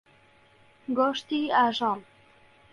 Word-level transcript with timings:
گۆشتی 0.97 1.39
ئاژەڵ. 1.55 1.99